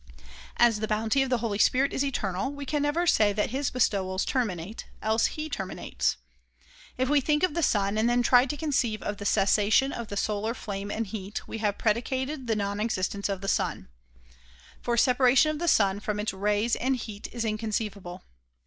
As 0.57 0.79
the 0.79 0.87
bounty 0.87 1.21
of 1.21 1.29
the 1.29 1.37
Holy 1.37 1.59
Spirit 1.59 1.93
is 1.93 2.03
eternal, 2.03 2.51
we 2.51 2.65
can 2.65 2.81
never 2.81 3.05
say 3.05 3.33
that 3.33 3.51
his 3.51 3.69
bestowals 3.69 4.25
terminate, 4.25 4.87
else 4.99 5.27
he 5.37 5.47
terminates. 5.47 6.17
If 6.97 7.07
we 7.07 7.21
think 7.21 7.43
of 7.43 7.53
the 7.53 7.61
sun 7.61 7.99
and 7.99 8.09
then 8.09 8.23
try 8.23 8.47
to 8.47 8.57
conceive 8.57 9.03
of 9.03 9.17
the 9.17 9.27
cessation 9.27 9.91
of 9.91 10.07
the 10.07 10.17
solar 10.17 10.55
flame 10.55 10.89
and 10.89 11.05
heat, 11.05 11.47
we 11.47 11.59
have 11.59 11.77
predicated 11.77 12.47
the 12.47 12.55
non 12.55 12.79
existence 12.79 13.29
of 13.29 13.41
the 13.41 13.47
sun. 13.47 13.89
For 14.81 14.97
separation 14.97 15.51
of 15.51 15.59
the 15.59 15.67
sun 15.67 15.99
from 15.99 16.19
its 16.19 16.33
rays 16.33 16.75
and 16.75 16.95
heat 16.95 17.27
is 17.31 17.45
inconceivable. 17.45 18.23